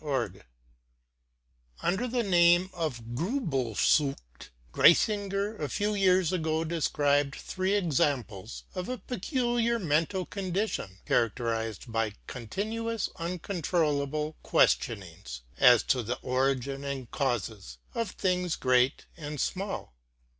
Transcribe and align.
ŌĆö 0.03 0.41
Under 1.83 2.07
the 2.07 2.23
name 2.23 2.69
GriilelsucJtt, 2.69 4.49
Gric 4.71 4.97
Bfflger, 4.97 5.59
a 5.59 5.69
few 5.69 5.93
years 5.93 6.33
ago, 6.33 6.63
described 6.63 7.35
three 7.35 7.75
examples 7.75 8.63
of 8.73 8.89
a 8.89 8.97
peculiar 8.97 9.77
mental 9.77 10.25
condition, 10.25 10.97
characterised 11.05 11.91
by 11.91 12.13
continuous 12.25 13.09
uncontrollable 13.17 14.35
ques 14.41 14.73
tionings 14.73 15.41
as 15.59 15.83
to 15.83 16.01
the 16.01 16.17
origin 16.23 16.83
and 16.83 17.11
causes 17.11 17.77
of 17.93 18.09
things 18.09 18.55
great 18.55 19.05
and 19.17 19.39
small. 19.39 19.93